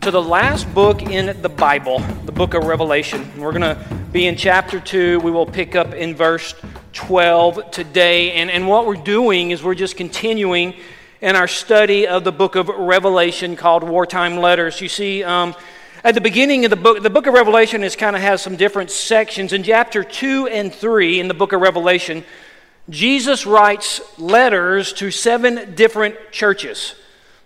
[0.00, 3.26] to the last book in the Bible, the book of Revelation.
[3.36, 5.18] We're going to be in chapter 2.
[5.20, 6.54] We will pick up in verse
[6.92, 8.32] 12 today.
[8.32, 10.74] And, and what we're doing is we're just continuing
[11.20, 14.80] in our study of the book of Revelation called Wartime Letters.
[14.80, 15.54] You see, um,
[16.04, 18.54] at the beginning of the book, the book of Revelation is kind of has some
[18.54, 19.52] different sections.
[19.52, 22.24] In chapter 2 and 3 in the book of Revelation,
[22.88, 26.94] Jesus writes letters to seven different churches.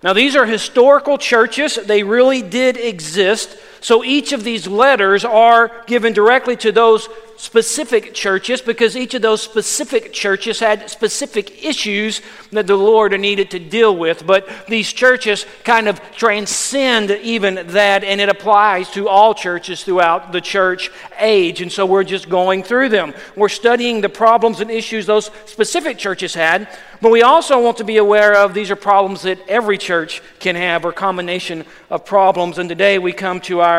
[0.03, 1.77] Now, these are historical churches.
[1.77, 3.57] They really did exist.
[3.83, 9.23] So each of these letters are given directly to those specific churches because each of
[9.23, 12.21] those specific churches had specific issues
[12.53, 14.25] that the Lord needed to deal with.
[14.25, 20.31] But these churches kind of transcend even that, and it applies to all churches throughout
[20.31, 21.61] the church age.
[21.61, 23.13] And so we're just going through them.
[23.35, 26.69] We're studying the problems and issues those specific churches had,
[27.01, 30.55] but we also want to be aware of these are problems that every church can
[30.55, 32.59] have, or combination of problems.
[32.59, 33.72] And today we come to our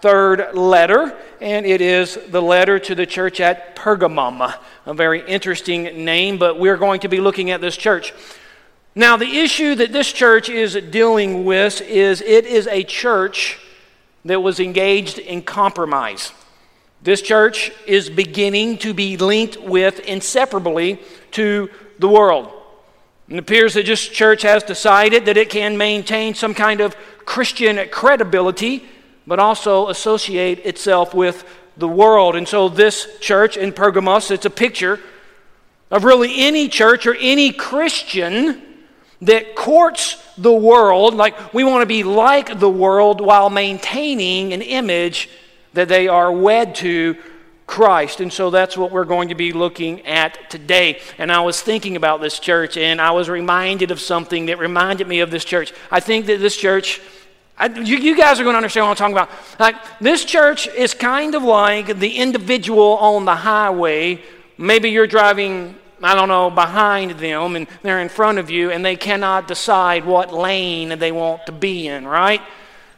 [0.00, 4.54] third letter, and it is the letter to the church at Pergamum.
[4.86, 8.14] A very interesting name, but we're going to be looking at this church.
[8.94, 13.58] Now, the issue that this church is dealing with is it is a church
[14.24, 16.32] that was engaged in compromise.
[17.02, 21.00] This church is beginning to be linked with inseparably
[21.32, 22.52] to the world.
[23.28, 27.88] It appears that this church has decided that it can maintain some kind of Christian
[27.90, 28.88] credibility
[29.30, 31.44] but also associate itself with
[31.76, 32.34] the world.
[32.34, 34.98] And so, this church in Pergamos, it's a picture
[35.88, 38.60] of really any church or any Christian
[39.22, 44.62] that courts the world, like we want to be like the world while maintaining an
[44.62, 45.30] image
[45.74, 47.16] that they are wed to
[47.68, 48.20] Christ.
[48.20, 51.00] And so that's what we're going to be looking at today.
[51.18, 55.06] And I was thinking about this church and I was reminded of something that reminded
[55.06, 55.72] me of this church.
[55.88, 57.00] I think that this church
[57.60, 59.30] I, you, you, guys are going to understand what I'm talking about.
[59.58, 64.22] Like, this church is kind of like the individual on the highway.
[64.56, 68.82] Maybe you're driving, I don't know, behind them and they're in front of you and
[68.82, 72.40] they cannot decide what lane they want to be in, right?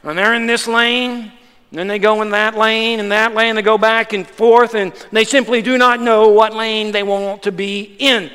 [0.01, 1.33] And they're in this lane,
[1.73, 4.93] then they go in that lane and that lane, they go back and forth, and
[5.11, 8.31] they simply do not know what lane they want to be in.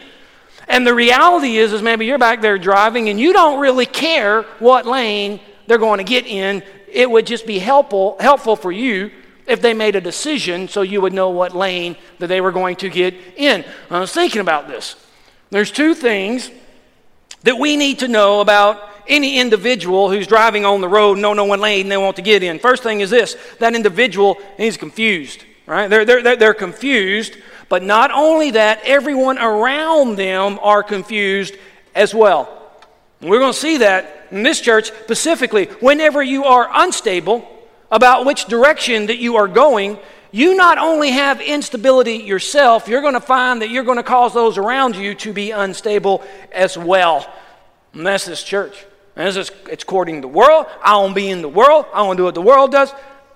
[0.68, 4.42] And the reality is, is maybe you're back there driving and you don't really care
[4.58, 9.10] what lane they're going to get in, it would just be helpful, helpful for you
[9.46, 12.76] if they made a decision so you would know what lane that they were going
[12.76, 13.64] to get in.
[13.90, 14.96] I was thinking about this.
[15.50, 16.50] There's two things
[17.42, 21.44] that we need to know about any individual who's driving on the road and no
[21.44, 22.58] one lane they want to get in.
[22.58, 25.88] First thing is this that individual is confused, right?
[25.88, 27.36] They're, they're, they're confused,
[27.68, 31.56] but not only that, everyone around them are confused
[31.94, 32.54] as well.
[33.20, 35.66] We're going to see that in this church specifically.
[35.80, 37.48] Whenever you are unstable
[37.90, 39.98] about which direction that you are going,
[40.30, 44.34] you not only have instability yourself, you're going to find that you're going to cause
[44.34, 46.22] those around you to be unstable
[46.52, 47.26] as well.
[47.94, 48.84] And that's this church.
[49.16, 50.66] And this is, it's courting the world.
[50.82, 51.86] I to be in the world.
[51.94, 52.92] I to do what the world does.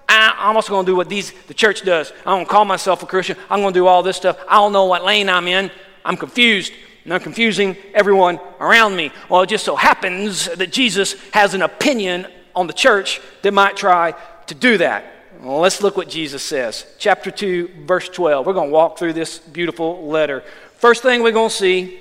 [0.09, 2.13] I, I'm also going to do what these, the church does.
[2.27, 3.37] I don't call myself a Christian.
[3.49, 4.39] I'm going to do all this stuff.
[4.49, 5.71] I don't know what lane I'm in.
[6.05, 6.73] I'm confused
[7.05, 9.11] and I'm confusing everyone around me.
[9.29, 13.77] Well, it just so happens that Jesus has an opinion on the church that might
[13.77, 14.15] try
[14.47, 15.05] to do that.
[15.41, 16.87] Well, let's look what Jesus says.
[16.99, 18.47] Chapter 2, verse 12.
[18.47, 20.45] We're going to walk through this beautiful letter.
[20.77, 21.99] First thing we're going to see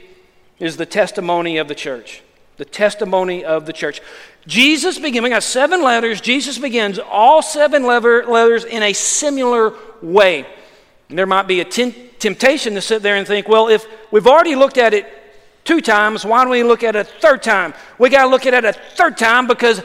[0.59, 2.21] is the testimony of the church.
[2.57, 4.01] The testimony of the church.
[4.45, 6.21] Jesus begins, we got seven letters.
[6.21, 9.73] Jesus begins all seven letters in a similar
[10.03, 10.45] way.
[11.15, 14.55] There might be a ten, temptation to sit there and think, well, if we've already
[14.55, 15.05] looked at it
[15.63, 17.73] two times, why don't we look at it a third time?
[17.97, 19.81] We got to look at it a third time because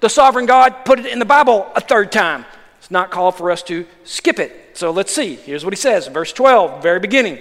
[0.00, 2.44] the sovereign God put it in the Bible a third time.
[2.78, 4.76] It's not called for us to skip it.
[4.76, 5.34] So let's see.
[5.34, 7.38] Here's what he says, verse 12, very beginning.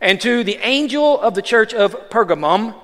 [0.00, 2.74] And to the angel of the church of Pergamum,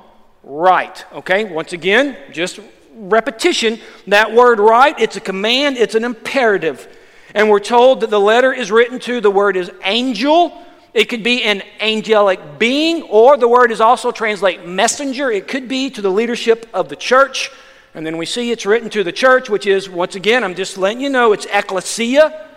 [0.42, 1.04] write.
[1.12, 2.60] Okay, once again, just
[2.94, 3.78] repetition.
[4.06, 6.88] That word write, it's a command, it's an imperative.
[7.36, 10.58] And we're told that the letter is written to, the word is angel.
[10.94, 15.30] It could be an angelic being, or the word is also translate messenger.
[15.30, 17.50] It could be to the leadership of the church.
[17.94, 20.78] And then we see it's written to the church, which is, once again, I'm just
[20.78, 22.48] letting you know, it's ecclesia,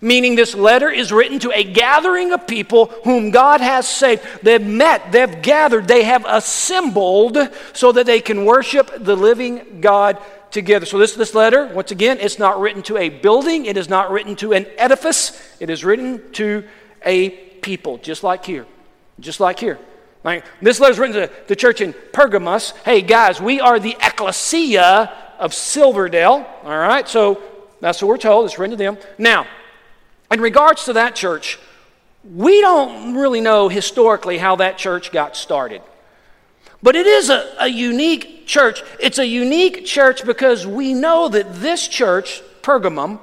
[0.00, 4.22] meaning this letter is written to a gathering of people whom God has saved.
[4.42, 7.36] They've met, they've gathered, they have assembled
[7.74, 10.18] so that they can worship the living God
[10.54, 10.86] together.
[10.86, 14.10] So, this, this letter, once again, it's not written to a building, it is not
[14.10, 16.64] written to an edifice, it is written to
[17.04, 17.30] a
[17.60, 18.66] people, just like here.
[19.20, 19.78] Just like here.
[20.24, 22.70] Like, this letter is written to the church in Pergamos.
[22.84, 26.46] Hey, guys, we are the ecclesia of Silverdale.
[26.64, 27.42] All right, so
[27.80, 28.46] that's what we're told.
[28.46, 28.96] It's written to them.
[29.18, 29.46] Now,
[30.30, 31.58] in regards to that church,
[32.24, 35.82] we don't really know historically how that church got started.
[36.82, 38.82] But it is a, a unique church.
[39.00, 43.20] It's a unique church because we know that this church, Pergamum,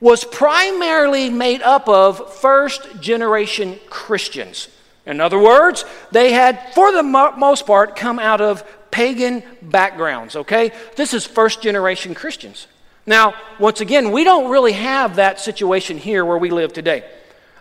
[0.00, 4.68] was primarily made up of first generation Christians.
[5.06, 10.36] In other words, they had, for the mo- most part, come out of pagan backgrounds,
[10.36, 10.72] okay?
[10.96, 12.66] This is first generation Christians.
[13.06, 17.04] Now, once again, we don't really have that situation here where we live today.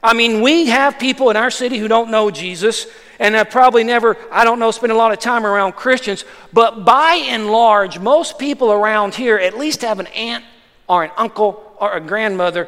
[0.04, 2.86] I mean, we have people in our city who don't know Jesus
[3.20, 6.86] and have probably never, I don't know, spent a lot of time around Christians, but
[6.86, 10.46] by and large, most people around here at least have an aunt
[10.88, 12.68] or an uncle or a grandmother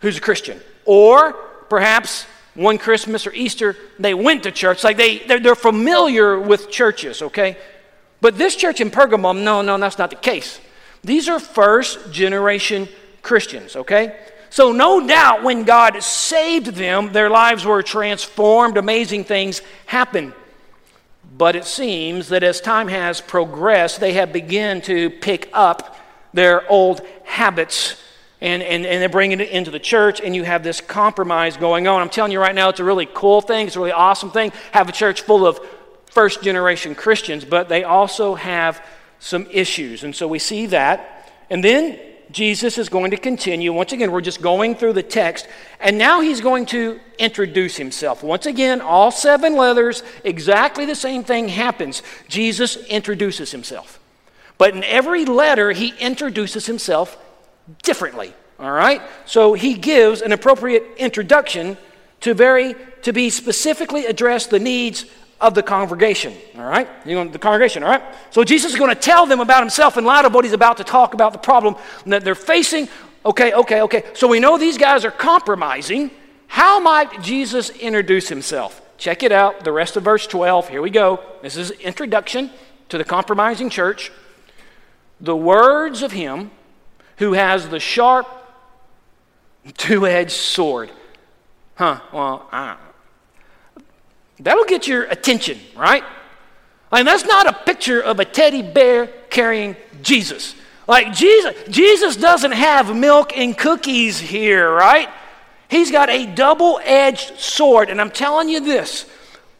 [0.00, 0.60] who's a Christian.
[0.84, 1.32] Or
[1.68, 2.24] perhaps
[2.54, 4.82] one Christmas or Easter, they went to church.
[4.82, 7.56] Like they, they're, they're familiar with churches, okay?
[8.20, 10.60] But this church in Pergamum, no, no, that's not the case.
[11.04, 12.88] These are first generation
[13.22, 14.16] Christians, okay?
[14.56, 20.32] So, no doubt when God saved them, their lives were transformed, amazing things happened.
[21.36, 25.98] But it seems that as time has progressed, they have begun to pick up
[26.32, 28.02] their old habits
[28.40, 31.86] and, and, and they're bringing it into the church, and you have this compromise going
[31.86, 32.00] on.
[32.00, 33.66] I'm telling you right now, it's a really cool thing.
[33.66, 34.52] It's a really awesome thing.
[34.72, 35.60] Have a church full of
[36.06, 38.82] first generation Christians, but they also have
[39.18, 40.02] some issues.
[40.02, 41.30] And so we see that.
[41.50, 42.00] And then
[42.30, 43.72] Jesus is going to continue.
[43.72, 45.46] Once again, we're just going through the text,
[45.80, 48.22] and now he's going to introduce himself.
[48.22, 52.02] Once again, all seven letters, exactly the same thing happens.
[52.28, 54.00] Jesus introduces himself.
[54.58, 57.16] But in every letter, he introduces himself
[57.82, 58.34] differently.
[58.58, 59.02] All right?
[59.26, 61.76] So he gives an appropriate introduction
[62.20, 65.04] to very to be specifically address the needs
[65.40, 66.34] of the congregation.
[66.56, 66.88] All right?
[67.04, 68.02] You know, the congregation, all right?
[68.30, 70.78] So Jesus is going to tell them about himself in light of what he's about
[70.78, 72.88] to talk about the problem that they're facing.
[73.24, 74.04] Okay, okay, okay.
[74.14, 76.10] So we know these guys are compromising.
[76.46, 78.80] How might Jesus introduce himself?
[78.98, 80.70] Check it out, the rest of verse 12.
[80.70, 81.20] Here we go.
[81.42, 82.50] This is introduction
[82.88, 84.10] to the compromising church.
[85.20, 86.50] The words of him
[87.18, 88.26] who has the sharp,
[89.76, 90.90] two edged sword.
[91.74, 92.76] Huh, well, uh,
[94.40, 96.04] that'll get your attention, right?
[96.92, 100.54] I mean, that's not a picture of a teddy bear carrying Jesus.
[100.86, 105.08] Like, Jesus, Jesus doesn't have milk and cookies here, right?
[105.68, 107.90] He's got a double edged sword.
[107.90, 109.06] And I'm telling you this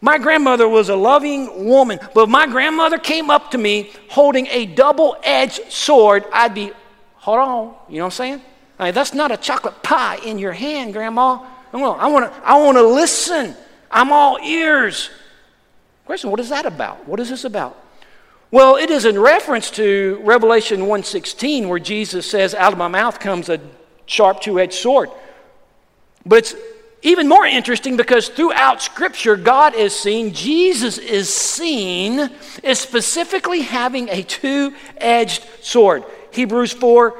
[0.00, 4.46] my grandmother was a loving woman, but if my grandmother came up to me holding
[4.48, 6.72] a double edged sword, I'd be
[7.26, 7.74] Hold on.
[7.88, 8.42] You know what I'm saying?
[8.78, 11.44] I mean, that's not a chocolate pie in your hand, Grandma.
[11.72, 13.56] I want to I want to listen.
[13.96, 15.08] I'm all ears.
[16.04, 17.08] Question, what is that about?
[17.08, 17.82] What is this about?
[18.50, 23.18] Well, it is in reference to Revelation 1:16 where Jesus says, "Out of my mouth
[23.18, 23.58] comes a
[24.04, 25.10] sharp two-edged sword."
[26.26, 26.54] But it's
[27.00, 32.30] even more interesting because throughout Scripture, God is seen, Jesus is seen
[32.62, 36.04] as specifically having a two edged sword.
[36.32, 37.14] Hebrews 4,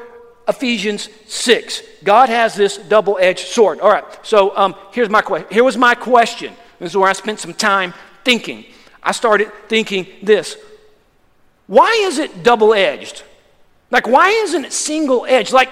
[0.47, 1.83] Ephesians 6.
[2.05, 3.81] God has this double edged sword.
[3.81, 5.49] All right, so um, here's my question.
[5.51, 6.55] Here was my question.
[6.79, 8.65] This is where I spent some time thinking.
[9.03, 10.57] I started thinking this
[11.67, 13.23] why is it double edged?
[13.91, 15.53] Like, why isn't it single edged?
[15.53, 15.71] Like,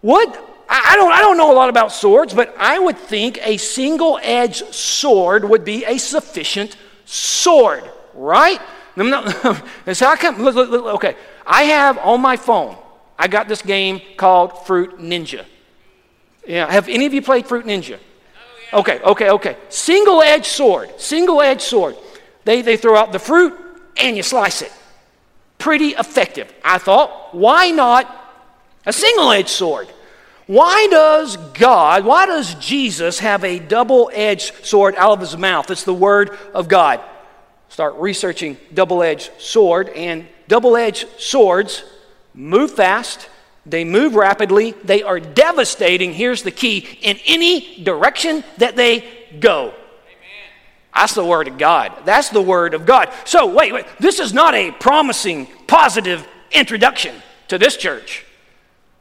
[0.00, 0.44] what?
[0.70, 4.18] I don't, I don't know a lot about swords, but I would think a single
[4.22, 8.60] edged sword would be a sufficient sword, right?
[8.94, 10.42] That's how I come.
[10.42, 11.16] Look, look, look, okay,
[11.46, 12.76] I have on my phone,
[13.18, 15.46] I got this game called Fruit Ninja.
[16.46, 17.98] Yeah, have any of you played Fruit Ninja?
[18.72, 19.56] Okay, okay, okay.
[19.68, 21.96] Single edged sword, single edged sword.
[22.44, 23.54] They, they throw out the fruit
[23.96, 24.72] and you slice it.
[25.58, 26.52] Pretty effective.
[26.62, 28.14] I thought, why not
[28.86, 29.88] a single edged sword?
[30.46, 35.70] Why does God, why does Jesus have a double edged sword out of his mouth?
[35.70, 37.00] It's the word of God.
[37.68, 41.84] Start researching double edged sword, and double edged swords
[42.32, 43.28] move fast,
[43.68, 46.12] they move rapidly, they are devastating.
[46.12, 49.08] Here's the key in any direction that they
[49.40, 49.74] go.
[50.94, 51.92] That's the Word of God.
[52.04, 53.12] That's the Word of God.
[53.24, 53.86] So, wait, wait.
[54.00, 57.14] This is not a promising, positive introduction
[57.48, 58.24] to this church.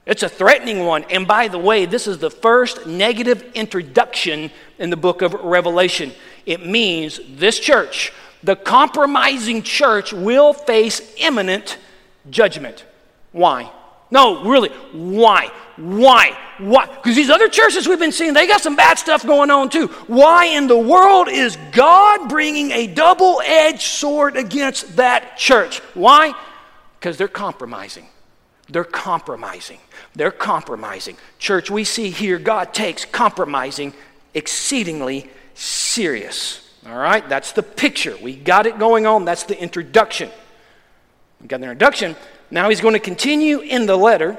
[0.05, 1.05] It's a threatening one.
[1.09, 6.11] And by the way, this is the first negative introduction in the book of Revelation.
[6.45, 11.77] It means this church, the compromising church, will face imminent
[12.29, 12.85] judgment.
[13.31, 13.71] Why?
[14.09, 15.51] No, really, why?
[15.75, 16.37] Why?
[16.59, 16.87] Why?
[16.87, 19.87] Because these other churches we've been seeing, they got some bad stuff going on too.
[20.07, 25.79] Why in the world is God bringing a double edged sword against that church?
[25.93, 26.33] Why?
[26.99, 28.07] Because they're compromising.
[28.69, 29.79] They're compromising.
[30.15, 31.17] They're compromising.
[31.37, 33.93] Church, we see here God takes compromising
[34.33, 36.67] exceedingly serious.
[36.87, 37.27] All right?
[37.27, 38.17] That's the picture.
[38.21, 39.25] We got it going on.
[39.25, 40.29] That's the introduction.
[41.41, 42.15] We got the introduction.
[42.49, 44.37] Now he's going to continue in the letter,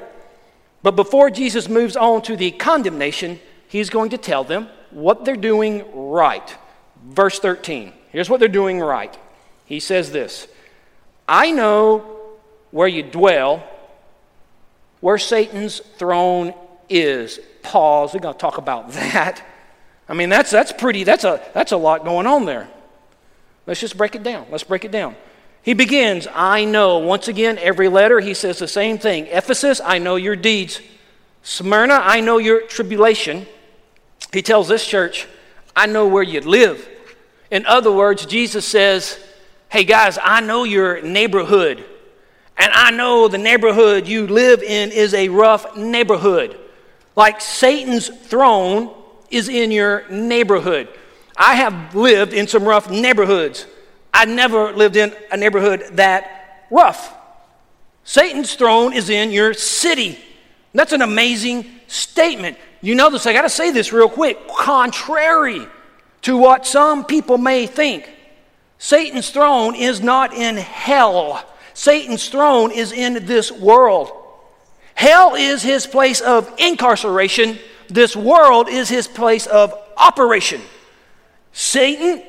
[0.81, 5.35] but before Jesus moves on to the condemnation, he's going to tell them what they're
[5.35, 6.57] doing right.
[7.03, 7.93] Verse 13.
[8.11, 9.15] Here's what they're doing right.
[9.65, 10.47] He says this
[11.27, 12.17] I know
[12.71, 13.63] where you dwell,
[14.99, 16.53] where Satan's throne
[16.89, 17.39] is.
[17.61, 18.15] Pause.
[18.15, 19.45] We're going to talk about that.
[20.07, 22.67] I mean, that's, that's pretty, that's a, that's a lot going on there.
[23.67, 24.47] Let's just break it down.
[24.49, 25.15] Let's break it down.
[25.61, 26.99] He begins, I know.
[26.99, 29.27] Once again, every letter, he says the same thing.
[29.27, 30.81] Ephesus, I know your deeds.
[31.43, 33.45] Smyrna, I know your tribulation.
[34.31, 35.27] He tells this church,
[35.75, 36.87] I know where you live.
[37.51, 39.19] In other words, Jesus says,
[39.69, 41.83] Hey guys, I know your neighborhood.
[42.57, 46.59] And I know the neighborhood you live in is a rough neighborhood.
[47.15, 48.93] Like Satan's throne
[49.29, 50.89] is in your neighborhood.
[51.37, 53.65] I have lived in some rough neighborhoods.
[54.19, 57.15] I never lived in a neighborhood that rough.
[58.03, 60.19] Satan's throne is in your city.
[60.73, 62.57] That's an amazing statement.
[62.81, 64.45] You know this, I got to say this real quick.
[64.49, 65.65] Contrary
[66.23, 68.09] to what some people may think,
[68.77, 71.41] Satan's throne is not in hell.
[71.73, 74.11] Satan's throne is in this world.
[74.95, 77.57] Hell is his place of incarceration,
[77.87, 80.59] this world is his place of operation.
[81.53, 82.21] Satan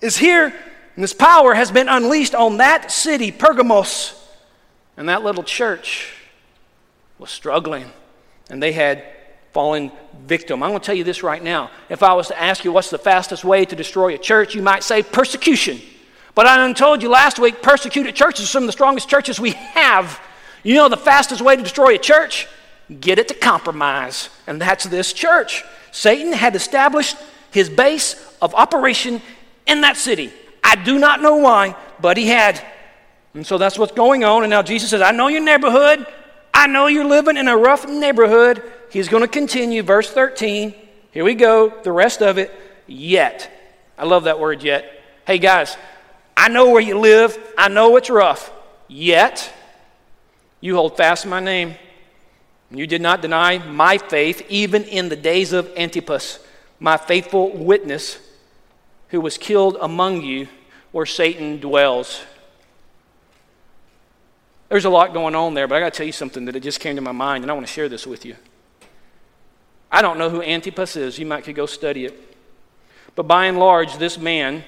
[0.00, 0.52] is here
[0.96, 4.14] and this power has been unleashed on that city, Pergamos.
[4.96, 6.14] And that little church
[7.18, 7.92] was struggling.
[8.48, 9.04] And they had
[9.52, 9.92] fallen
[10.24, 10.62] victim.
[10.62, 11.70] I'm going to tell you this right now.
[11.90, 14.62] If I was to ask you what's the fastest way to destroy a church, you
[14.62, 15.80] might say persecution.
[16.34, 19.50] But I told you last week, persecuted churches are some of the strongest churches we
[19.50, 20.18] have.
[20.62, 22.48] You know the fastest way to destroy a church?
[23.00, 24.30] Get it to compromise.
[24.46, 25.62] And that's this church.
[25.92, 27.16] Satan had established
[27.50, 29.20] his base of operation
[29.66, 30.32] in that city.
[30.62, 32.64] I do not know why, but he had.
[33.34, 34.42] And so that's what's going on.
[34.42, 36.06] And now Jesus says, I know your neighborhood.
[36.52, 38.62] I know you're living in a rough neighborhood.
[38.90, 40.74] He's going to continue, verse 13.
[41.12, 42.52] Here we go, the rest of it.
[42.86, 43.52] Yet.
[43.98, 45.02] I love that word, yet.
[45.26, 45.76] Hey, guys,
[46.36, 47.38] I know where you live.
[47.56, 48.50] I know it's rough.
[48.88, 49.52] Yet,
[50.60, 51.74] you hold fast my name.
[52.70, 56.40] You did not deny my faith, even in the days of Antipas,
[56.80, 58.18] my faithful witness,
[59.08, 60.48] who was killed among you
[60.92, 62.22] where Satan dwells.
[64.68, 66.62] There's a lot going on there, but I got to tell you something that it
[66.62, 68.36] just came to my mind, and I want to share this with you.
[69.90, 71.18] I don't know who Antipas is.
[71.18, 72.36] You might could go study it.
[73.14, 74.64] But by and large, this man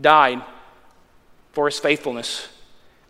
[0.00, 0.42] died
[1.52, 2.48] for his faithfulness.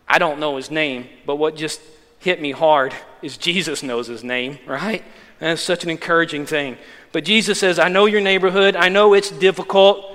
[0.07, 1.81] I don't know his name, but what just
[2.19, 5.03] hit me hard is Jesus knows his name, right?
[5.39, 6.77] And it's such an encouraging thing.
[7.11, 8.75] But Jesus says, I know your neighborhood.
[8.75, 10.11] I know it's difficult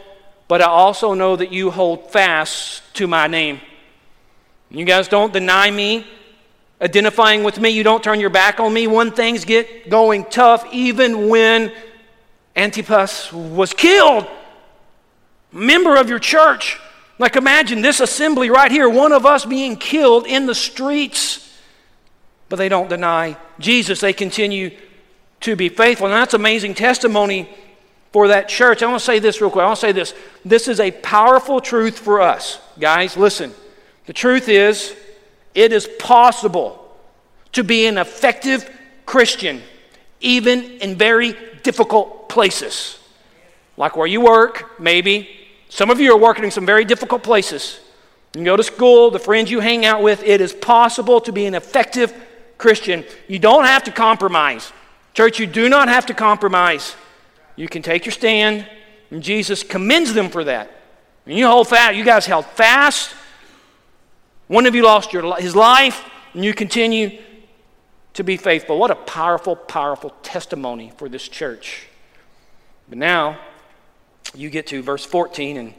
[0.49, 3.61] but I also know that you hold fast to my name.
[4.71, 6.07] You guys don't deny me,
[6.81, 7.71] identifying with me.
[7.71, 11.73] You don't turn your back on me when things get going tough, even when
[12.55, 14.27] Antipas was killed.
[15.53, 16.79] Member of your church.
[17.19, 21.43] Like, imagine this assembly right here, one of us being killed in the streets.
[22.49, 24.01] But they don't deny Jesus.
[24.01, 24.77] They continue
[25.47, 26.09] to be faithful.
[26.09, 27.49] And that's amazing testimony
[28.13, 28.83] for that church.
[28.83, 29.63] I want to say this real quick.
[29.63, 30.13] I want to say this.
[30.45, 32.59] This is a powerful truth for us.
[32.81, 33.55] Guys, listen.
[34.07, 34.97] The truth is,
[35.55, 36.97] it is possible
[37.53, 38.69] to be an effective
[39.07, 39.63] Christian
[40.21, 42.99] even in very difficult places.
[43.77, 45.29] Like where you work, maybe.
[45.69, 47.79] Some of you are working in some very difficult places.
[48.35, 51.47] You go to school, the friends you hang out with, it is possible to be
[51.47, 52.13] an effective
[52.59, 53.05] Christian.
[53.29, 54.73] You don't have to compromise.
[55.17, 56.95] Church, you do not have to compromise.
[57.57, 58.69] You can take your stand,
[59.11, 60.71] and Jesus commends them for that.
[61.25, 61.97] And you hold fast.
[61.97, 63.15] You guys held fast.
[64.47, 66.05] One of you lost your, his life,
[66.35, 67.19] and you continue
[68.13, 68.79] to be faithful.
[68.79, 71.87] What a powerful, powerful testimony for this church.
[72.87, 73.39] But now,
[74.35, 75.73] you get to verse 14, and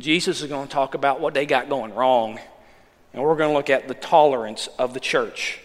[0.00, 2.40] Jesus is going to talk about what they got going wrong.
[3.14, 5.60] And we're going to look at the tolerance of the church.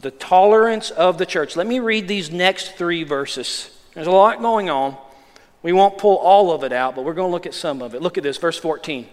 [0.00, 1.56] The tolerance of the church.
[1.56, 3.70] Let me read these next three verses.
[3.94, 4.96] There's a lot going on.
[5.62, 7.94] We won't pull all of it out, but we're going to look at some of
[7.94, 8.02] it.
[8.02, 9.06] Look at this, verse 14.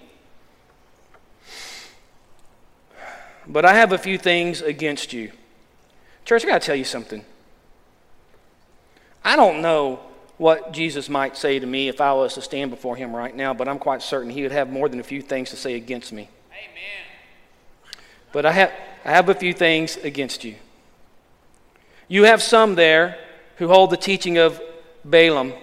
[3.47, 5.31] But I have a few things against you.
[6.25, 7.25] Church, I got to tell you something.
[9.23, 9.99] I don't know
[10.37, 13.53] what Jesus might say to me if I was to stand before him right now,
[13.53, 16.11] but I'm quite certain he would have more than a few things to say against
[16.11, 16.29] me.
[16.51, 17.93] Amen.
[18.31, 18.71] But I have,
[19.05, 20.55] I have a few things against you.
[22.07, 23.17] You have some there
[23.57, 24.61] who hold the teaching of
[25.05, 25.53] Balaam,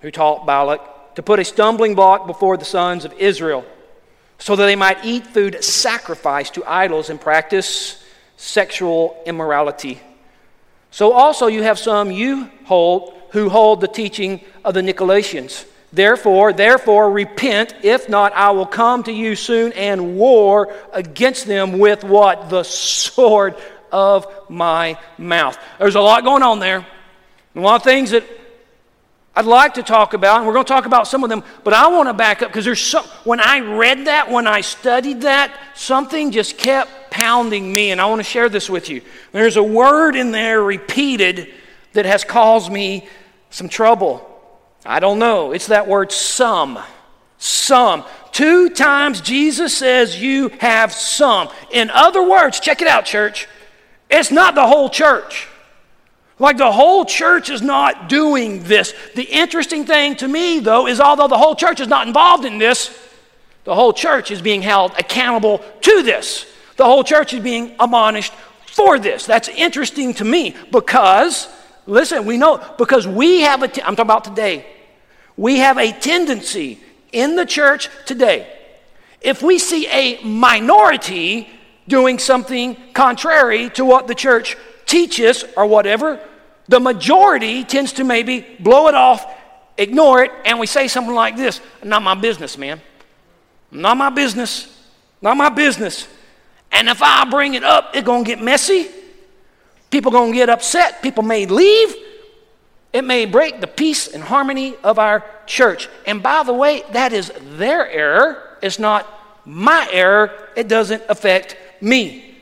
[0.00, 3.64] who taught Balak to put a stumbling block before the sons of Israel
[4.38, 8.04] so that they might eat food sacrificed to idols and practice
[8.36, 10.00] sexual immorality.
[10.90, 15.66] So also you have some you hold who hold the teaching of the Nicolaitans.
[15.92, 21.78] Therefore, therefore repent, if not I will come to you soon and war against them
[21.78, 22.48] with what?
[22.48, 23.56] The sword
[23.94, 25.56] of my mouth.
[25.78, 26.84] There's a lot going on there.
[27.54, 28.24] A lot of things that
[29.36, 31.72] I'd like to talk about, and we're going to talk about some of them, but
[31.72, 35.22] I want to back up because there's some, when I read that, when I studied
[35.22, 39.00] that, something just kept pounding me, and I want to share this with you.
[39.30, 41.52] There's a word in there repeated
[41.92, 43.08] that has caused me
[43.50, 44.28] some trouble.
[44.84, 45.52] I don't know.
[45.52, 46.78] It's that word some.
[47.38, 48.04] Some.
[48.32, 51.48] Two times Jesus says, You have some.
[51.70, 53.48] In other words, check it out, church.
[54.10, 55.48] It's not the whole church.
[56.38, 58.92] Like the whole church is not doing this.
[59.14, 62.58] The interesting thing to me, though, is although the whole church is not involved in
[62.58, 62.96] this,
[63.64, 66.46] the whole church is being held accountable to this.
[66.76, 68.32] The whole church is being admonished
[68.66, 69.26] for this.
[69.26, 71.48] That's interesting to me because,
[71.86, 74.66] listen, we know, because we have a, t- I'm talking about today,
[75.36, 76.80] we have a tendency
[77.12, 78.46] in the church today,
[79.20, 81.48] if we see a minority
[81.88, 86.20] doing something contrary to what the church teaches or whatever,
[86.68, 89.26] the majority tends to maybe blow it off,
[89.76, 92.80] ignore it, and we say something like this Not my business, man.
[93.70, 94.70] Not my business.
[95.20, 96.08] Not my business.
[96.70, 98.88] And if I bring it up, it's going to get messy.
[99.90, 101.02] People going to get upset.
[101.02, 101.94] People may leave.
[102.92, 105.88] It may break the peace and harmony of our church.
[106.06, 108.58] And by the way, that is their error.
[108.62, 109.08] It's not
[109.44, 110.30] my error.
[110.56, 112.34] It doesn't affect me.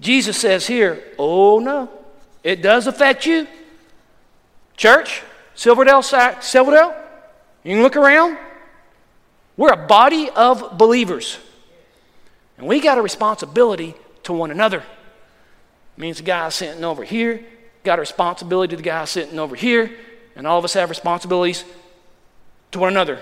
[0.00, 1.88] Jesus says here, oh no,
[2.42, 3.46] it does affect you.
[4.76, 5.22] Church,
[5.54, 6.94] Silverdale, Silverdale,
[7.64, 8.38] you can look around.
[9.56, 11.38] We're a body of believers.
[12.58, 14.78] And we got a responsibility to one another.
[14.78, 17.44] It means the guy sitting over here
[17.84, 19.90] got a responsibility to the guy sitting over here,
[20.36, 21.64] and all of us have responsibilities
[22.72, 23.18] to one another.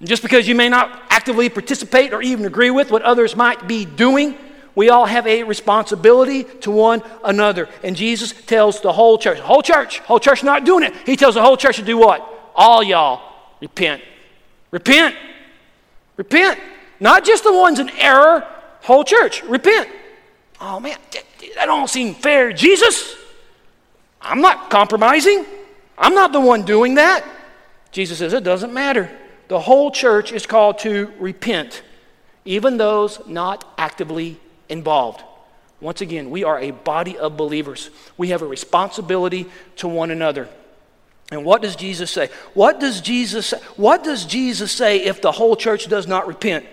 [0.00, 3.66] And just because you may not actively participate or even agree with what others might
[3.66, 4.36] be doing,
[4.74, 7.68] we all have a responsibility to one another.
[7.82, 10.94] And Jesus tells the whole church, whole church, whole church not doing it.
[11.06, 12.52] He tells the whole church to do what?
[12.54, 13.20] All y'all
[13.60, 14.02] repent.
[14.70, 15.16] Repent.
[16.16, 16.58] Repent.
[17.00, 18.46] Not just the ones in error,
[18.82, 19.42] whole church.
[19.44, 19.88] Repent.
[20.60, 20.98] Oh man,
[21.56, 22.52] that don't seem fair.
[22.52, 23.16] Jesus,
[24.20, 25.44] I'm not compromising.
[25.96, 27.24] I'm not the one doing that.
[27.92, 29.10] Jesus says it doesn't matter.
[29.48, 31.82] The whole church is called to repent,
[32.44, 35.22] even those not actively involved.
[35.80, 37.90] Once again, we are a body of believers.
[38.16, 40.48] We have a responsibility to one another.
[41.30, 42.28] And what does Jesus say?
[42.54, 43.58] What does Jesus say?
[43.76, 46.66] What does Jesus say if the whole church does not repent?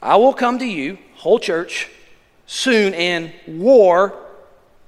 [0.00, 1.88] I will come to you, whole church,
[2.46, 4.14] soon and war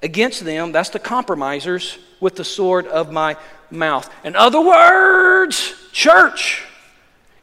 [0.03, 0.73] against them.
[0.73, 3.37] That's the compromisers with the sword of my
[3.75, 4.11] mouth.
[4.25, 6.65] In other words, church,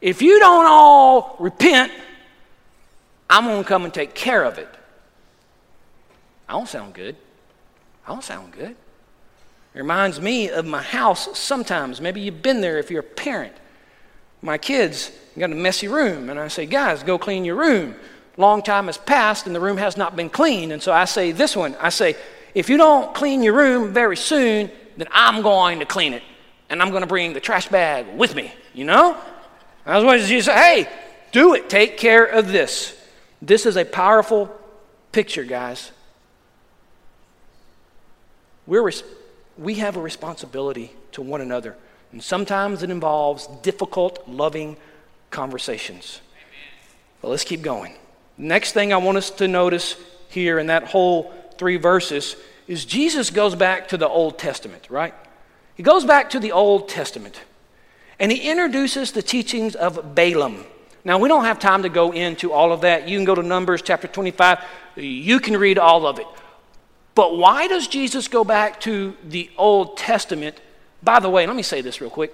[0.02, 1.92] if you don't all repent,
[3.30, 4.68] I'm going to come and take care of it.
[6.50, 7.16] I don't sound good.
[8.06, 8.76] I don't sound good.
[9.74, 12.02] It reminds me of my house sometimes.
[12.02, 13.54] Maybe you've been there if you're a parent.
[14.42, 17.96] My kids got a messy room, and I say, guys, go clean your room.
[18.38, 20.74] Long time has passed, and the room has not been cleaned.
[20.74, 22.18] And so I say, this one, I say,
[22.54, 26.22] if you don't clean your room very soon, then I'm going to clean it.
[26.70, 29.18] And I'm going to bring the trash bag with me, you know?
[29.84, 30.90] That's what Jesus said, hey,
[31.32, 31.70] do it.
[31.70, 32.96] Take care of this.
[33.42, 34.56] This is a powerful
[35.12, 35.92] picture, guys.
[38.68, 38.92] We're,
[39.58, 41.76] we have a responsibility to one another,
[42.12, 44.78] and sometimes it involves difficult, loving
[45.32, 46.22] conversations.
[47.22, 47.96] But let's keep going.
[48.38, 49.96] Next thing I want us to notice
[50.30, 52.36] here in that whole three verses
[52.72, 55.14] is Jesus goes back to the Old Testament, right?
[55.76, 57.42] He goes back to the Old Testament.
[58.18, 60.64] and he introduces the teachings of Balaam.
[61.04, 63.10] Now, we don't have time to go into all of that.
[63.10, 64.64] You can go to Numbers chapter 25,
[64.96, 66.28] you can read all of it.
[67.16, 70.62] But why does Jesus go back to the Old Testament?
[71.02, 72.32] By the way, let me say this real quick.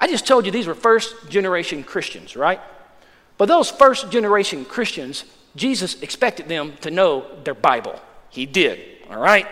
[0.00, 2.60] I just told you these were first generation Christians, right?
[3.36, 5.24] But those first generation Christians,
[5.54, 8.00] Jesus expected them to know their Bible.
[8.30, 9.46] He did, all right?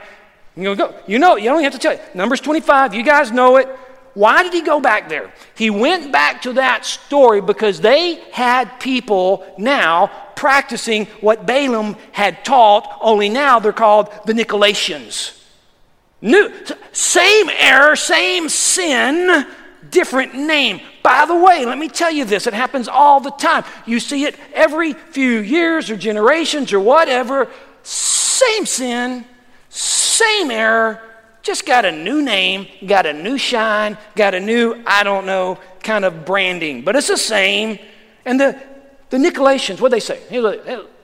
[0.56, 2.00] You go, you know, you don't have to tell you.
[2.14, 3.68] Numbers 25, you guys know it.
[4.14, 5.30] Why did he go back there?
[5.54, 12.42] He went back to that story because they had people now practicing what Balaam had
[12.42, 15.42] taught, only now they're called the Nicolaitans.
[16.22, 16.50] New,
[16.92, 19.46] same error, same sin,
[19.90, 20.80] different name.
[21.02, 23.64] By the way, let me tell you this it happens all the time.
[23.84, 27.48] You see it every few years or generations or whatever.
[27.82, 29.26] Same sin,
[29.76, 31.02] same error,
[31.42, 35.58] just got a new name, got a new shine, got a new, I don't know,
[35.82, 37.78] kind of branding, but it's the same.
[38.24, 38.60] And the,
[39.10, 40.20] the Nicolaitans, what they say?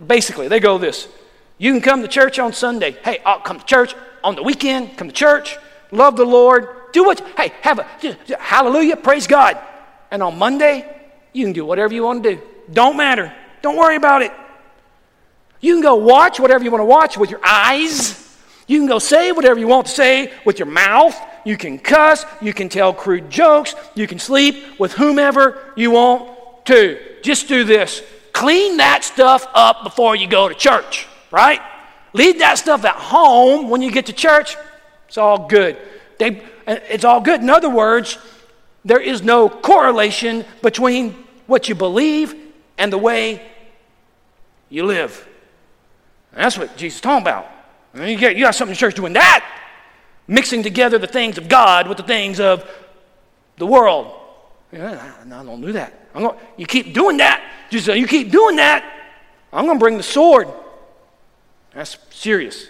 [0.04, 1.06] Basically, they go this
[1.58, 2.92] You can come to church on Sunday.
[3.04, 5.58] Hey, I'll come to church on the weekend, come to church,
[5.90, 7.86] love the Lord, do what, hey, have a
[8.38, 9.58] hallelujah, praise God.
[10.10, 10.86] And on Monday,
[11.32, 12.42] you can do whatever you want to do.
[12.72, 13.34] Don't matter.
[13.60, 14.32] Don't worry about it.
[15.60, 18.21] You can go watch whatever you want to watch with your eyes.
[18.72, 21.14] You can go say whatever you want to say with your mouth.
[21.44, 22.24] You can cuss.
[22.40, 23.74] You can tell crude jokes.
[23.94, 26.98] You can sleep with whomever you want to.
[27.20, 31.60] Just do this clean that stuff up before you go to church, right?
[32.14, 34.56] Leave that stuff at home when you get to church.
[35.06, 35.76] It's all good.
[36.16, 37.42] They, it's all good.
[37.42, 38.16] In other words,
[38.86, 41.12] there is no correlation between
[41.46, 42.34] what you believe
[42.78, 43.46] and the way
[44.70, 45.28] you live.
[46.32, 47.46] And that's what Jesus is talking about.
[47.94, 49.44] You got, you got something in church doing that,
[50.26, 52.68] mixing together the things of God with the things of
[53.58, 54.18] the world.
[54.72, 56.12] Yeah, I, I don't do that.
[56.14, 57.42] Going, you keep doing that.
[57.70, 58.84] Just you keep doing that.
[59.52, 60.48] I'm going to bring the sword.
[61.74, 62.68] That's serious.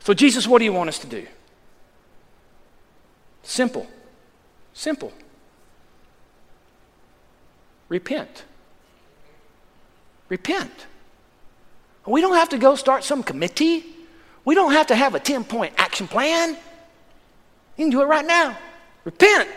[0.00, 1.26] So, Jesus, what do you want us to do?
[3.44, 3.86] Simple.
[4.72, 5.12] Simple.
[7.88, 8.44] Repent.
[10.28, 10.86] Repent.
[12.06, 13.84] We don't have to go start some committee.
[14.44, 16.50] We don't have to have a 10 point action plan.
[17.76, 18.58] You can do it right now.
[19.04, 19.48] Repent.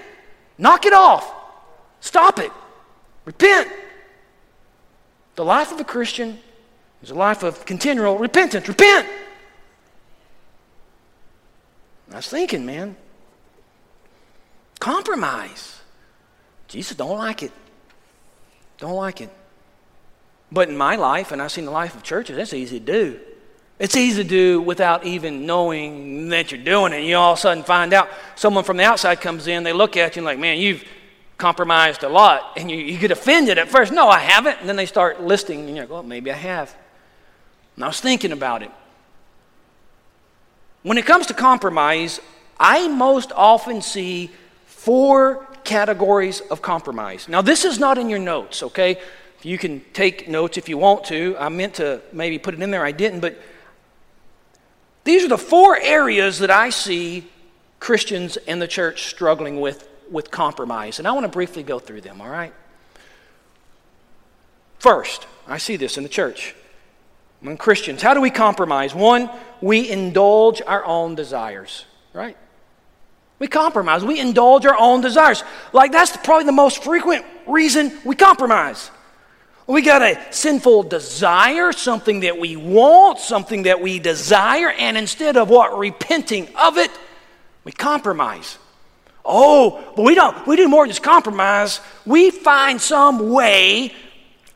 [0.58, 1.34] Knock it off.
[2.00, 2.52] Stop it.
[3.26, 3.70] Repent.
[5.36, 6.40] The life of a Christian
[7.02, 8.68] is a life of continual repentance.
[8.68, 9.08] Repent.
[12.12, 12.96] I was thinking, man.
[14.80, 15.82] Compromise.
[16.68, 17.52] Jesus don't like it.
[18.78, 19.30] Don't like it.
[20.52, 23.20] But in my life, and I've seen the life of churches, that's easy to do.
[23.78, 27.04] It's easy to do without even knowing that you're doing it.
[27.04, 29.98] You all of a sudden find out someone from the outside comes in, they look
[29.98, 30.86] at you and like, man, you've
[31.38, 32.54] compromised a lot.
[32.58, 33.92] And you, you get offended at first.
[33.92, 34.60] No, I haven't.
[34.60, 36.74] And then they start listing, and you're like, well, maybe I have.
[37.76, 38.72] And I was thinking about it.
[40.84, 42.22] When it comes to compromise,
[42.58, 44.30] I most often see
[44.66, 47.28] four categories of compromise.
[47.28, 49.00] Now, this is not in your notes, okay?
[49.46, 51.36] You can take notes if you want to.
[51.38, 53.40] I meant to maybe put it in there, I didn't, but
[55.04, 57.28] these are the four areas that I see
[57.80, 61.00] Christians and the church struggling with with compromise.
[61.00, 62.54] And I want to briefly go through them, all right?
[64.80, 66.56] First, I see this in the church.
[67.42, 68.96] Among Christians, how do we compromise?
[68.96, 69.30] One,
[69.62, 72.38] we indulge our own desires, right?
[73.40, 74.04] We compromise.
[74.04, 75.44] We indulge our own desires.
[75.74, 78.90] Like, that's probably the most frequent reason we compromise.
[79.68, 85.38] We got a sinful desire, something that we want, something that we desire, and instead
[85.38, 86.92] of what repenting of it,
[87.64, 88.60] we compromise.
[89.26, 91.82] Oh, but we don't we do more than just compromise.
[92.06, 93.92] We find some way,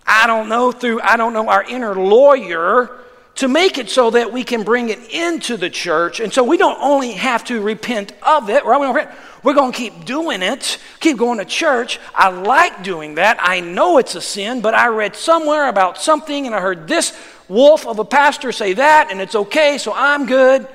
[0.06, 2.92] I don't know, through I don't know, our inner lawyer
[3.36, 6.20] to make it so that we can bring it into the church.
[6.20, 8.80] And so we don't only have to repent of it, right?
[8.80, 9.18] We don't repent.
[9.44, 12.00] We're going to keep doing it, keep going to church.
[12.14, 13.38] I like doing that.
[13.40, 17.18] I know it's a sin, but I read somewhere about something and I heard this
[17.48, 20.68] wolf of a pastor say that, and it's okay, so I'm good.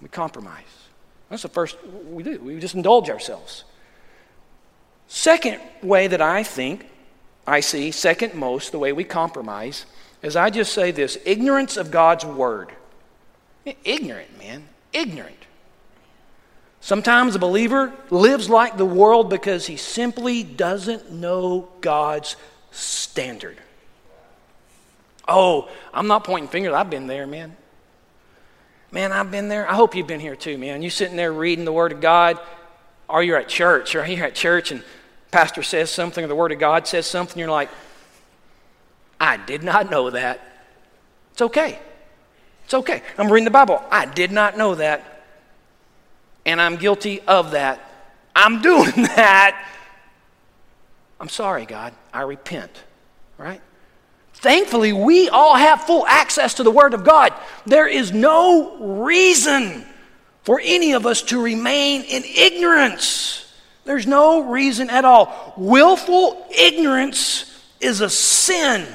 [0.00, 0.64] We compromise.
[1.28, 1.76] That's the first
[2.10, 2.38] we do.
[2.40, 3.64] We just indulge ourselves.
[5.08, 6.86] Second way that I think,
[7.46, 9.86] I see, second most, the way we compromise
[10.22, 12.72] is I just say this ignorance of God's word.
[13.84, 14.68] Ignorant, man.
[14.92, 15.47] Ignorant.
[16.88, 22.34] Sometimes a believer lives like the world because he simply doesn't know God's
[22.70, 23.58] standard.
[25.28, 26.72] Oh, I'm not pointing fingers.
[26.72, 27.54] I've been there, man.
[28.90, 29.70] Man, I've been there.
[29.70, 30.80] I hope you've been here too, man.
[30.80, 32.40] You sitting there reading the Word of God,
[33.06, 34.82] or you're at church, or you're at church and
[35.30, 37.68] pastor says something or the word of God says something, you're like,
[39.20, 40.40] I did not know that.
[41.32, 41.80] It's okay.
[42.64, 43.02] It's okay.
[43.18, 43.84] I'm reading the Bible.
[43.90, 45.17] I did not know that.
[46.48, 47.78] And I'm guilty of that.
[48.34, 49.68] I'm doing that.
[51.20, 51.92] I'm sorry, God.
[52.10, 52.70] I repent.
[53.36, 53.60] Right?
[54.32, 57.34] Thankfully, we all have full access to the Word of God.
[57.66, 59.84] There is no reason
[60.42, 63.52] for any of us to remain in ignorance.
[63.84, 65.52] There's no reason at all.
[65.58, 68.88] Willful ignorance is a sin.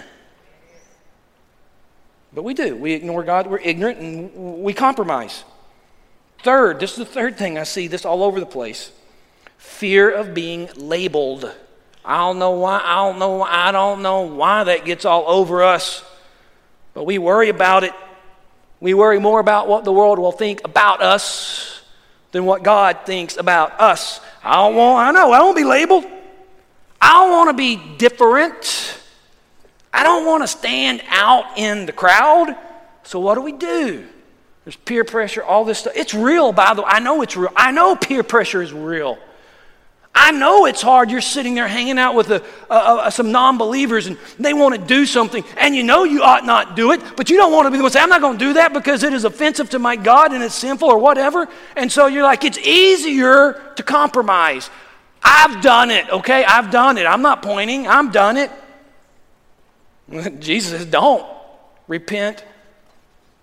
[2.33, 2.75] But we do.
[2.75, 5.43] We ignore God, we're ignorant, and we compromise.
[6.43, 8.91] Third, this is the third thing I see this all over the place
[9.57, 11.49] fear of being labeled.
[12.03, 15.63] I don't know why, I don't know, I don't know why that gets all over
[15.63, 16.03] us,
[16.93, 17.93] but we worry about it.
[18.81, 21.81] We worry more about what the world will think about us
[22.33, 24.19] than what God thinks about us.
[24.43, 26.05] I don't want, I know, I don't want to be labeled.
[27.01, 28.99] I don't want to be different.
[29.93, 32.57] I don't want to stand out in the crowd.
[33.03, 34.05] So what do we do?
[34.65, 35.93] There's peer pressure, all this stuff.
[35.95, 36.87] It's real, by the way.
[36.89, 37.51] I know it's real.
[37.55, 39.17] I know peer pressure is real.
[40.15, 41.09] I know it's hard.
[41.09, 44.75] You're sitting there hanging out with a, a, a, some non believers and they want
[44.75, 47.65] to do something, and you know you ought not do it, but you don't want
[47.65, 49.25] to be the one to say, I'm not going to do that because it is
[49.25, 51.47] offensive to my God and it's sinful or whatever.
[51.75, 54.69] And so you're like, it's easier to compromise.
[55.23, 56.45] I've done it, okay?
[56.45, 57.07] I've done it.
[57.07, 58.51] I'm not pointing, I've done it.
[60.39, 61.25] Jesus says, don't
[61.87, 62.45] repent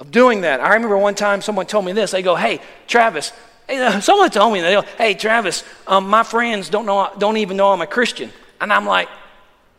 [0.01, 0.61] of doing that.
[0.61, 2.11] I remember one time someone told me this.
[2.11, 3.33] They go, hey, Travis,
[3.69, 7.57] hey, someone told me, they go, hey, Travis, um, my friends don't, know, don't even
[7.57, 8.33] know I'm a Christian.
[8.61, 9.09] And I'm like,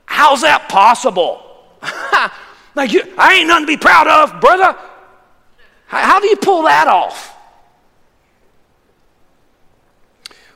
[0.06, 1.44] how's that possible?
[2.76, 4.78] like, you, I ain't nothing to be proud of, brother.
[5.88, 7.36] How, how do you pull that off?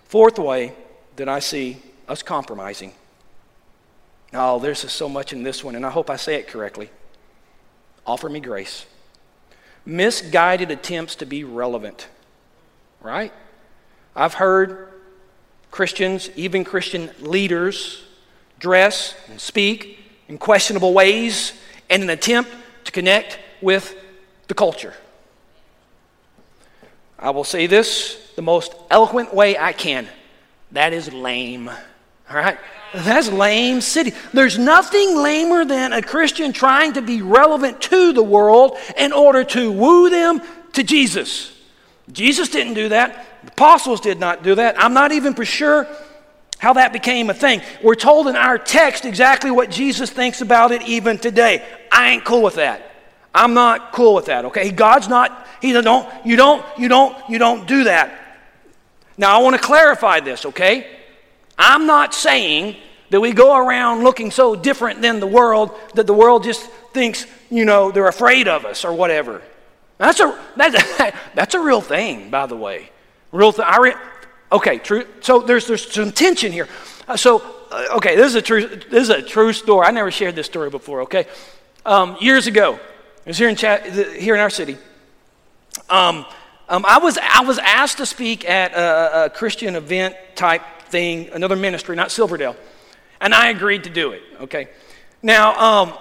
[0.05, 0.73] Fourth way
[1.17, 2.93] that I see us compromising
[4.37, 6.89] Oh, there's so much in this one, and I hope I say it correctly.
[8.05, 8.85] Offer me grace.
[9.85, 12.07] Misguided attempts to be relevant,
[13.01, 13.31] right?
[14.15, 14.89] I've heard
[15.71, 18.03] Christians, even Christian leaders,
[18.59, 21.53] dress and speak in questionable ways
[21.89, 22.49] in an attempt
[22.85, 23.95] to connect with
[24.47, 24.93] the culture.
[27.19, 30.07] I will say this the most eloquent way I can.
[30.71, 31.69] That is lame.
[32.29, 32.57] All right?
[32.93, 34.13] That's lame city.
[34.33, 39.43] There's nothing lamer than a Christian trying to be relevant to the world in order
[39.43, 40.41] to woo them
[40.73, 41.51] to Jesus.
[42.11, 43.25] Jesus didn't do that.
[43.43, 44.81] The apostles did not do that.
[44.81, 45.87] I'm not even for sure
[46.57, 47.61] how that became a thing.
[47.83, 51.65] We're told in our text exactly what Jesus thinks about it even today.
[51.91, 52.91] I ain't cool with that.
[53.33, 54.71] I'm not cool with that, okay?
[54.71, 58.17] God's not, He don't, you don't, you don't, you don't do that.
[59.17, 60.87] Now I want to clarify this, okay?
[61.57, 62.77] I'm not saying
[63.09, 67.25] that we go around looking so different than the world that the world just thinks,
[67.49, 69.41] you know, they're afraid of us or whatever.
[69.97, 72.89] That's a, that's a, that's a real thing, by the way.
[73.31, 73.65] Real thing.
[73.79, 73.93] Re,
[74.51, 75.05] okay, true.
[75.21, 76.67] So there's, there's some tension here.
[77.07, 77.41] Uh, so,
[77.71, 79.85] uh, okay, this is, a true, this is a true story.
[79.85, 81.27] I never shared this story before, okay?
[81.85, 82.73] Um, years ago,
[83.25, 84.77] it was here in, here in our city.
[85.89, 86.25] Um,
[86.67, 91.29] um, I, was, I was asked to speak at a, a Christian event type thing,
[91.31, 92.55] another ministry, not Silverdale.
[93.21, 94.69] And I agreed to do it, okay?
[95.21, 95.93] Now, um,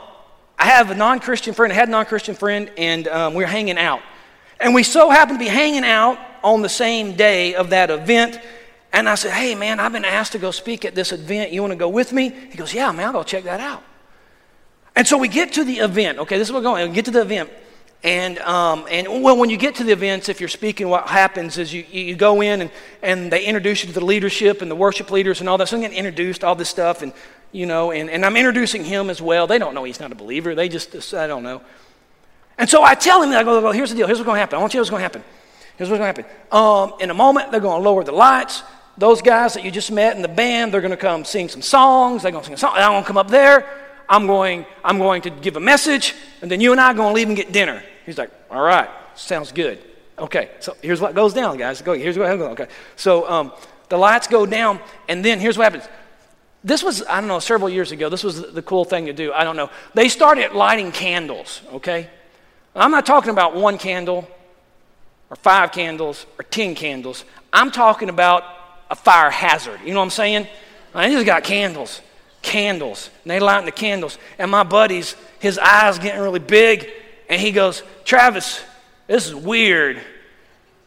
[0.59, 3.42] I have a non Christian friend, I had a non Christian friend, and um, we
[3.44, 4.00] were hanging out.
[4.61, 8.38] And we so happened to be hanging out on the same day of that event.
[8.92, 11.53] And I said, Hey, man, I've been asked to go speak at this event.
[11.53, 12.31] You want to go with me?
[12.31, 13.83] He goes, Yeah, man, I'll go check that out.
[14.96, 16.18] And so we get to the event.
[16.18, 16.88] Okay, this is where we're going.
[16.88, 17.50] We get to the event.
[18.04, 21.56] And, um, and well, when you get to the events, if you're speaking, what happens
[21.56, 22.70] is you, you go in and,
[23.02, 25.68] and they introduce you to the leadership and the worship leaders and all that.
[25.68, 27.14] So I'm getting introduced, all this stuff, and,
[27.50, 29.46] you know, and, and I'm introducing him as well.
[29.46, 30.54] They don't know he's not a believer.
[30.54, 31.62] They just, I don't know.
[32.58, 34.06] And so I tell him, I go, well, here's the deal.
[34.06, 34.56] Here's what's going to happen.
[34.56, 35.24] I want to tell you what's going to happen.
[35.78, 36.56] Here's what's going to happen.
[36.56, 38.62] Um, in a moment, they're going to lower the lights.
[38.98, 41.62] Those guys that you just met in the band, they're going to come sing some
[41.62, 42.22] songs.
[42.22, 42.74] They're going to sing a song.
[42.74, 43.66] I'm going to come up there.
[44.10, 47.08] I'm going, I'm going to give a message, and then you and I are going
[47.08, 47.82] to leave and get dinner.
[48.04, 49.82] He's like, all right, sounds good.
[50.18, 51.82] Okay, so here's what goes down, guys.
[51.82, 53.52] Go, here's what goes Okay, so um,
[53.88, 55.88] the lights go down, and then here's what happens.
[56.62, 58.08] This was, I don't know, several years ago.
[58.08, 59.32] This was the cool thing to do.
[59.32, 59.70] I don't know.
[59.92, 62.08] They started lighting candles, okay?
[62.74, 64.26] I'm not talking about one candle
[65.30, 67.24] or five candles or 10 candles.
[67.52, 68.44] I'm talking about
[68.90, 69.80] a fire hazard.
[69.84, 70.48] You know what I'm saying?
[70.94, 72.00] I just got candles,
[72.40, 73.10] candles.
[73.24, 74.18] And they lighting the candles.
[74.38, 76.90] And my buddy's, his eyes getting really big
[77.28, 78.62] and he goes, Travis,
[79.06, 80.00] this is weird.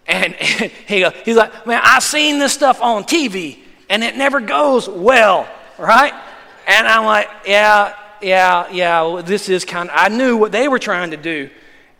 [0.08, 4.15] And, and he go, he's like, man, I've seen this stuff on TV and it
[4.15, 5.47] never goes well,
[5.78, 6.13] right?
[6.67, 10.80] And I'm like, yeah, yeah, yeah, this is kind of, I knew what they were
[10.80, 11.50] trying to do.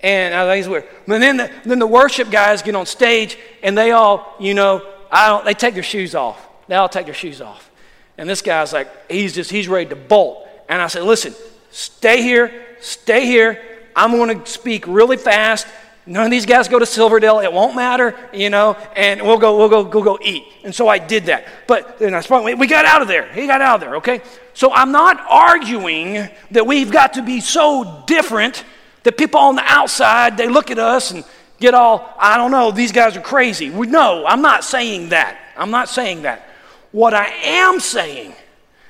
[0.02, 0.86] And I think it's weird.
[1.08, 4.86] But then the, then the worship guys get on stage and they all, you know,
[5.12, 6.45] I don't, they take their shoes off.
[6.67, 7.69] They all take their shoes off.
[8.17, 10.47] And this guy's like, he's just, he's ready to bolt.
[10.69, 11.34] And I said, listen,
[11.71, 13.62] stay here, stay here.
[13.97, 15.65] I'm going to speak really fast.
[16.05, 17.39] None of these guys go to Silverdale.
[17.39, 20.43] It won't matter, you know, and we'll go, we'll go, go, go eat.
[20.63, 21.47] And so I did that.
[21.67, 23.27] But then I sprung, we got out of there.
[23.33, 24.21] He got out of there, okay?
[24.53, 28.63] So I'm not arguing that we've got to be so different
[29.01, 31.25] that people on the outside, they look at us and
[31.60, 33.71] get all, I don't know, these guys are crazy.
[33.71, 35.39] We, no, I'm not saying that.
[35.57, 36.47] I'm not saying that.
[36.91, 38.33] What I am saying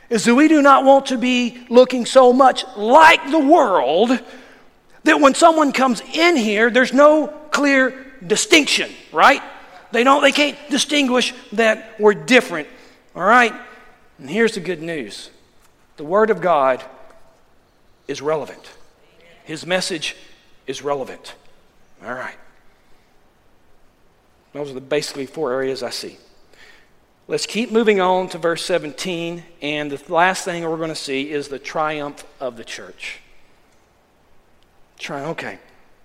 [0.09, 4.19] is that we do not want to be looking so much like the world
[5.07, 9.41] that when someone comes in here, there's no clear distinction, right?
[9.91, 12.67] They don't they can't distinguish that we're different.
[13.15, 13.53] All right?
[14.19, 15.29] And here's the good news.
[15.97, 16.83] The word of God
[18.07, 18.69] is relevant.
[19.43, 20.15] His message
[20.67, 21.35] is relevant.
[22.03, 22.35] All right.
[24.53, 26.17] Those are the basically four areas I see.
[27.27, 31.29] Let's keep moving on to verse 17, and the last thing we're going to see
[31.29, 33.19] is the triumph of the church.
[34.97, 35.59] Try, okay.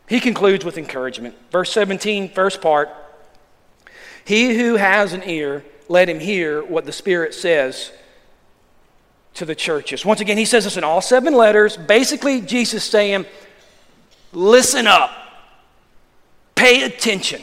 [0.09, 1.35] He concludes with encouragement.
[1.51, 2.91] Verse 17, first part
[4.25, 7.93] He who has an ear, let him hear what the Spirit says
[9.35, 10.05] to the churches.
[10.05, 11.77] Once again, he says this in all seven letters.
[11.77, 13.25] Basically, Jesus saying,
[14.33, 15.11] Listen up,
[16.55, 17.43] pay attention.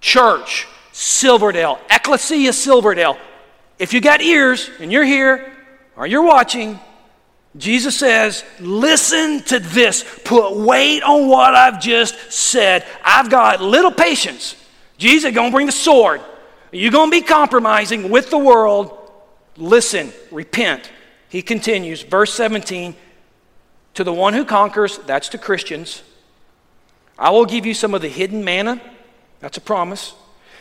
[0.00, 3.18] Church, Silverdale, Ecclesia Silverdale.
[3.78, 5.52] If you got ears and you're here
[5.96, 6.78] or you're watching,
[7.56, 10.04] Jesus says, listen to this.
[10.24, 12.86] Put weight on what I've just said.
[13.04, 14.54] I've got little patience.
[14.98, 16.20] Jesus going to bring the sword.
[16.70, 18.96] You're going to be compromising with the world.
[19.56, 20.90] Listen, repent.
[21.28, 22.94] He continues, verse 17,
[23.94, 26.02] to the one who conquers, that's to Christians,
[27.18, 28.80] I will give you some of the hidden manna,
[29.40, 30.14] that's a promise,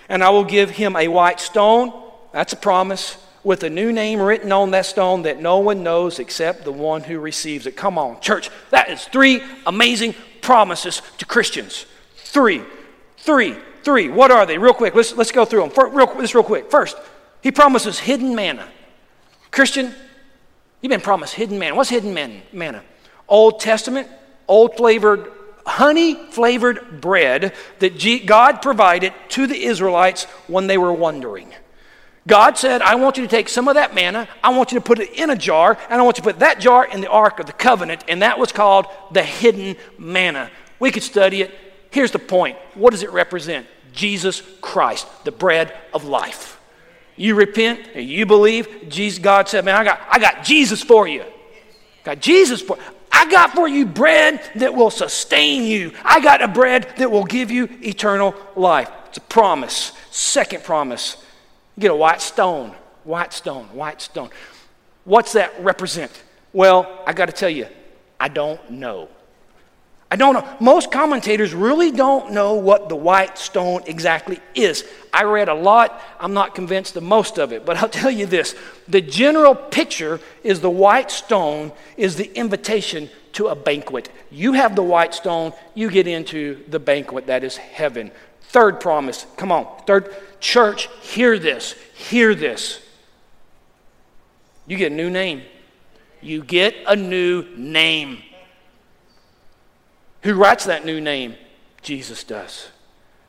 [0.10, 1.94] and I will give him a white stone,
[2.34, 6.20] that's a promise with a new name written on that stone that no one knows
[6.20, 7.76] except the one who receives it.
[7.76, 8.50] Come on, church.
[8.72, 11.86] That is three amazing promises to Christians.
[12.18, 12.62] Three,
[13.18, 14.10] three, three.
[14.10, 14.58] What are they?
[14.58, 15.94] Real quick, let's, let's go through them.
[15.94, 16.70] Real, this real quick.
[16.70, 16.98] First,
[17.42, 18.68] he promises hidden manna.
[19.52, 19.94] Christian,
[20.82, 21.76] you've been promised hidden manna.
[21.76, 22.84] What's hidden man, manna?
[23.28, 24.08] Old Testament,
[24.48, 25.32] old flavored,
[25.66, 31.54] honey flavored bread that God provided to the Israelites when they were wandering.
[32.28, 34.84] God said, I want you to take some of that manna, I want you to
[34.84, 37.10] put it in a jar, and I want you to put that jar in the
[37.10, 40.52] Ark of the Covenant, and that was called the hidden manna.
[40.80, 41.54] We could study it.
[41.92, 43.66] Here's the point what does it represent?
[43.94, 46.60] Jesus Christ, the bread of life.
[47.16, 51.08] You repent and you believe, Jesus, God said, Man, I got, I got Jesus for
[51.08, 51.26] you.
[52.04, 52.78] Got Jesus for
[53.12, 55.92] I got for you bread that will sustain you.
[56.06, 58.90] I got a bread that will give you eternal life.
[59.08, 59.92] It's a promise.
[60.12, 61.18] Second promise
[61.80, 64.30] get a white stone, white stone, white stone.
[65.06, 66.12] What's that represent?
[66.54, 67.68] Well, I got to tell you,
[68.20, 69.10] I don't know.
[70.12, 70.58] I don't know.
[70.60, 74.84] Most commentators really don't know what the white stone exactly is.
[75.14, 76.02] I read a lot.
[76.20, 78.56] I'm not convinced of most of it, but I'll tell you this.
[78.88, 84.10] The general picture is the white stone is the invitation to a banquet.
[84.32, 88.12] You have the white stone, you get into the banquet that is heaven.
[88.42, 89.28] Third promise.
[89.38, 89.68] Come on.
[89.86, 91.74] Third church, hear this.
[91.94, 92.82] Hear this.
[94.68, 95.42] You get a new name.
[96.22, 98.24] You get a new name.
[100.24, 101.36] Who writes that new name?
[101.82, 102.68] Jesus does.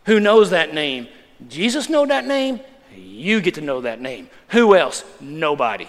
[0.07, 1.09] Who knows that name?
[1.49, 2.61] Jesus know that name.
[2.95, 4.29] You get to know that name.
[4.49, 5.05] Who else?
[5.21, 5.89] Nobody.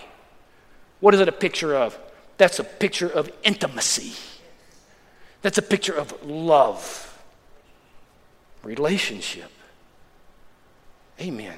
[0.99, 1.97] What is it a picture of?
[2.37, 4.13] That's a picture of intimacy.
[5.41, 7.07] That's a picture of love
[8.63, 9.51] relationship.
[11.21, 11.57] Amen.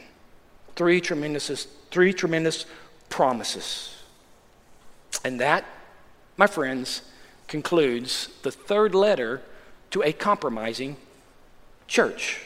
[0.76, 2.66] Three tremendous, three tremendous
[3.10, 4.04] promises.
[5.24, 5.66] And that,
[6.38, 7.04] my friends,
[7.48, 9.42] concludes the third letter
[9.92, 10.98] to a compromising
[11.88, 12.42] church.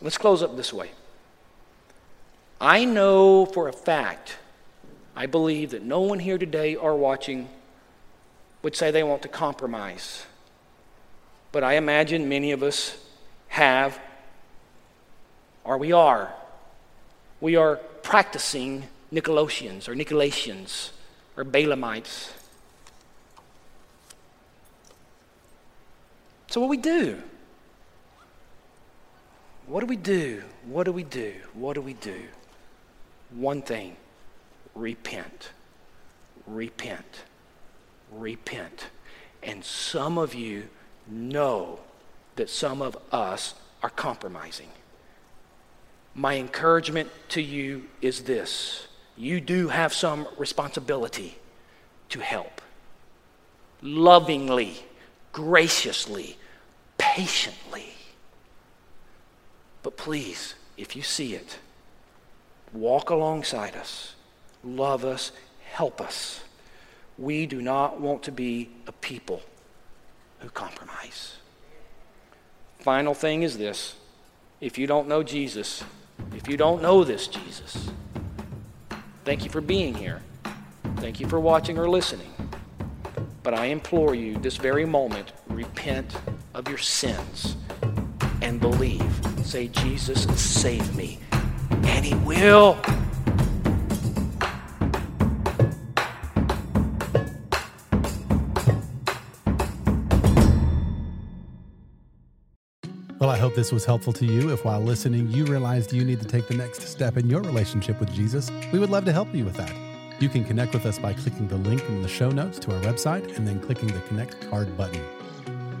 [0.00, 0.90] Let's close up this way.
[2.60, 4.36] I know for a fact,
[5.14, 7.48] I believe that no one here today or watching
[8.62, 10.24] would say they want to compromise
[11.52, 12.96] but I imagine many of us
[13.50, 14.00] have,
[15.64, 16.32] or we are.
[17.40, 20.90] We are practicing Nicolaitans or Nicolaitans
[21.36, 22.32] or Balaamites.
[26.48, 27.22] So, what do we do?
[29.70, 30.42] what do we do?
[30.66, 31.32] What do we do?
[31.54, 32.22] What do we do?
[33.30, 33.96] One thing
[34.74, 35.50] repent.
[36.44, 37.22] Repent.
[38.10, 38.86] Repent.
[39.44, 40.68] And some of you
[41.08, 41.78] know
[42.36, 44.68] that some of us are compromising.
[46.14, 51.38] My encouragement to you is this you do have some responsibility
[52.08, 52.62] to help.
[53.82, 54.82] Lovingly,
[55.32, 56.38] graciously,
[56.96, 57.92] patiently.
[59.82, 61.58] But please, if you see it,
[62.72, 64.14] walk alongside us,
[64.64, 65.32] love us,
[65.72, 66.40] help us.
[67.18, 69.42] We do not want to be a people
[70.40, 71.36] who compromise.
[72.80, 73.94] Final thing is this
[74.60, 75.84] if you don't know Jesus,
[76.34, 77.90] if you don't know this Jesus,
[79.24, 80.22] thank you for being here.
[80.96, 82.32] Thank you for watching or listening.
[83.42, 86.14] But I implore you this very moment repent
[86.52, 87.56] of your sins
[88.42, 89.20] and believe.
[89.42, 91.18] Say, Jesus, save me.
[91.70, 92.78] And He will.
[103.30, 104.52] I hope this was helpful to you.
[104.52, 108.00] If while listening you realized you need to take the next step in your relationship
[108.00, 109.72] with Jesus, we would love to help you with that.
[110.18, 112.80] You can connect with us by clicking the link in the show notes to our
[112.82, 115.00] website and then clicking the Connect Card button.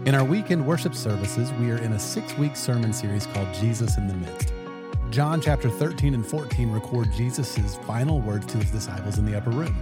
[0.06, 3.98] In our weekend worship services, we are in a six week sermon series called Jesus
[3.98, 4.52] in the Midst.
[5.10, 9.50] John chapter 13 and 14 record Jesus' final words to his disciples in the upper
[9.50, 9.74] room.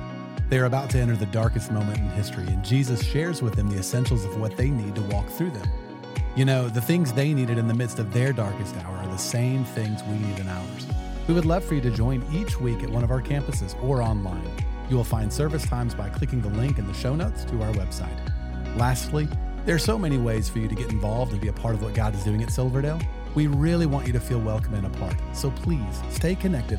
[0.49, 3.69] They are about to enter the darkest moment in history, and Jesus shares with them
[3.69, 5.69] the essentials of what they need to walk through them.
[6.39, 9.17] You know, the things they needed in the midst of their darkest hour are the
[9.17, 10.87] same things we need in ours.
[11.27, 14.01] We would love for you to join each week at one of our campuses or
[14.01, 14.49] online.
[14.89, 17.73] You will find service times by clicking the link in the show notes to our
[17.73, 18.17] website.
[18.77, 19.27] Lastly,
[19.67, 21.83] there are so many ways for you to get involved and be a part of
[21.83, 23.01] what God is doing at Silverdale.
[23.35, 26.79] We really want you to feel welcome and a part, so please stay connected.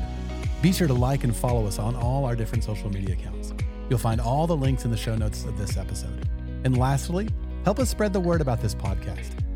[0.62, 3.52] Be sure to like and follow us on all our different social media accounts.
[3.90, 6.26] You'll find all the links in the show notes of this episode.
[6.64, 7.28] And lastly,
[7.66, 9.34] help us spread the word about this podcast.